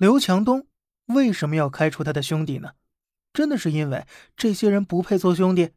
[0.00, 0.66] 刘强东
[1.08, 2.72] 为什么要开除他的兄弟呢？
[3.34, 5.72] 真的是因为这些人不配做兄弟？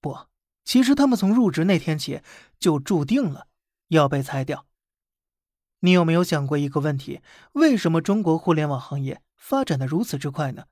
[0.00, 0.16] 不，
[0.64, 2.22] 其实他们从入职那天起
[2.60, 3.48] 就注定了
[3.88, 4.66] 要被裁掉。
[5.80, 7.20] 你有没有想过一个问题？
[7.54, 10.66] 为什么中国互联网行业发展的如此之快呢？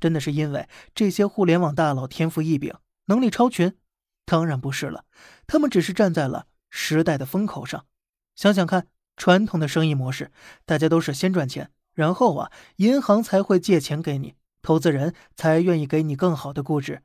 [0.00, 3.78] 真的是因为这些互联网大佬天赋异禀，能力超群？
[4.24, 5.04] 当然不是了，
[5.46, 7.86] 他们只是站在了时代的风口上。
[8.34, 10.32] 想想看，传统的生意模式，
[10.64, 17.02] 大家都是先赚钱，然后啊，银行才会借钱给你，投资人才愿意给你更好的估值。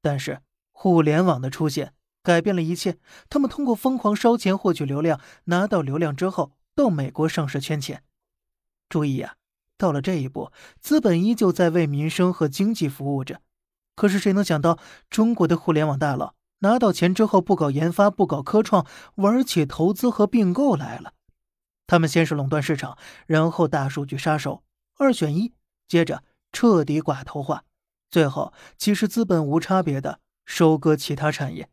[0.00, 0.40] 但是
[0.72, 2.96] 互联网的出现改变了一切，
[3.28, 6.52] 他们通过疯狂烧钱获取流量，拿到流量之后。
[6.74, 8.02] 到美国上市圈钱，
[8.88, 9.34] 注意啊！
[9.76, 10.50] 到了这一步，
[10.80, 13.42] 资本依旧在为民生和经济服务着。
[13.94, 14.78] 可是谁能想到，
[15.10, 18.86] 中国的互联网大佬拿到钱之后，不搞研发，不搞科创，
[19.16, 21.12] 玩起投资和并购来了。
[21.90, 24.62] 他们先是垄断市场，然后大数据杀手
[24.96, 25.52] 二选一，
[25.88, 26.22] 接着
[26.52, 27.64] 彻底寡头化，
[28.12, 31.68] 最后其实资本无差别的收割其他产业。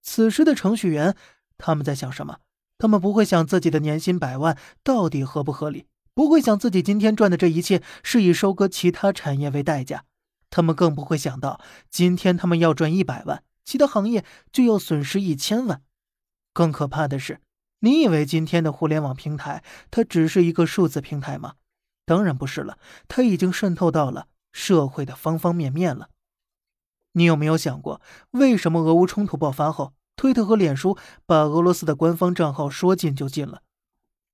[0.00, 1.14] 此时的程序员，
[1.58, 2.38] 他们在想什么？
[2.78, 10.06] 他们不会想自己的年薪百万到底合不合理，不会想自己今天赚的这一切是以收割其他产业为代价，
[10.48, 15.82] 他们更不会想到今天他们要赚一百万，其他行业就要损失一千万。
[16.54, 17.42] 更可怕的是，
[17.80, 21.54] 你以为今天的互联网平台它只是一个数字平台吗？
[22.06, 22.78] 当然不是了，
[23.08, 26.08] 它已经渗透到了社会的方方面面了。
[27.12, 29.94] 你有没有想过，为什么俄乌冲突爆发后？
[30.16, 33.62] 推特和脸书把俄罗斯的官方账号说禁就禁了，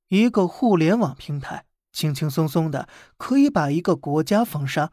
[0.09, 4.91] 一个互联网平台轻轻松松的可以把一个国家封杀。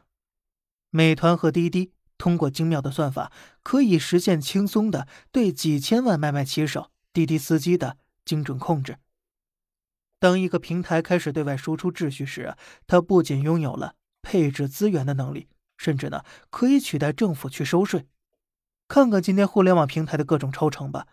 [0.91, 3.31] 美团和滴滴通过精妙的算法，
[3.63, 8.97] 可以实现轻松的对几千万外卖骑手、滴滴司机的精准控制。
[10.19, 12.55] 当一个平台开始对外输出秩序时，
[12.87, 18.07] 它不仅拥有了配置资源的能力，甚至呢可以取代政府去收税。
[18.87, 21.07] 看看今天互联网平台的各种抽成吧，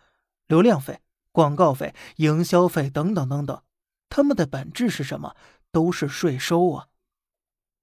[0.47, 3.61] 流量费、广告费、营销费等等等等，
[4.07, 5.35] 他们的本质是什么？
[5.71, 6.87] 都是税收啊！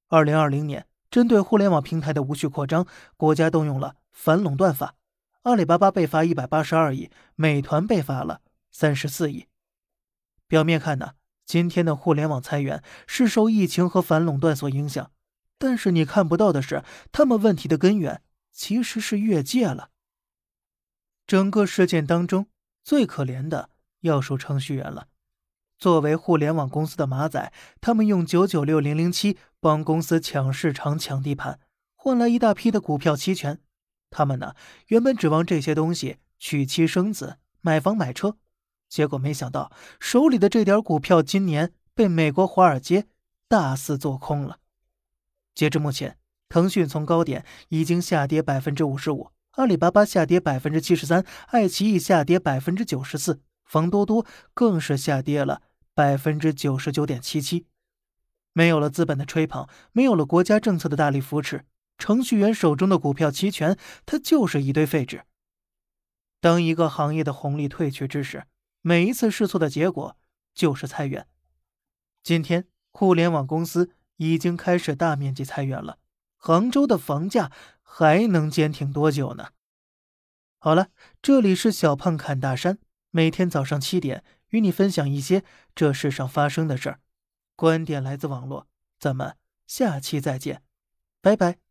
[0.08, 2.86] 二零二零年，针对互联网平台的无序扩张，
[3.16, 4.94] 国家动用了反垄断法，
[5.42, 9.46] 阿里巴巴被罚一百八十二亿，美团被罚了三十四亿。
[10.46, 11.12] 表面看呢，
[11.44, 15.12] 今天的互联网裁员是受疫情和反垄断所影响，
[15.58, 18.22] 但是你看不到的是，他们问题的根源。
[18.50, 19.90] 其实是越界了。
[21.28, 22.48] 整个事件当中
[22.82, 23.70] 最可怜的
[24.00, 25.06] 要数程序员了。
[25.78, 31.60] 作为互联网公司的马仔，他们用九九六零零七帮公司抢市场、抢地盘，
[31.94, 33.60] 换来一大批的股票期权。
[34.10, 34.56] 他们呢，
[34.88, 38.38] 原本指望这些东西娶妻生子、买房买车，
[38.88, 43.06] 结果没想到手里的这点股票今年被美国华尔街
[43.48, 44.58] 大肆做空了。
[45.54, 46.18] 截至目前。
[46.50, 55.60] 腾讯从高点已经下跌百分之五十五，阿里巴巴下跌百分之七十三，爱奇艺下跌百分之九十四，方多多更是下跌了
[55.92, 57.66] 百分之九十九点七七。
[58.54, 61.66] 没有了资本的吹捧，没有了国家政策的大力扶持，
[61.98, 65.24] 程序员手中的股票期权，它就是一堆废纸。
[66.40, 68.44] 当一个行业的红利退去之时，
[68.80, 70.16] 每一次试错的结果
[70.54, 71.26] 就是裁员。
[72.22, 75.98] 今天，互联网公司已经开始大面积裁员了。
[76.36, 77.50] 杭州的房价
[77.82, 79.50] 还能坚挺多久呢？
[80.58, 80.88] 好了，
[81.22, 82.78] 这里是小胖侃大山，
[83.10, 87.00] 每天早上七点与你分享一些这世上发生的事儿，
[87.56, 88.66] 观点来自网络，
[88.98, 90.62] 咱们下期再见，
[91.20, 91.67] 拜拜。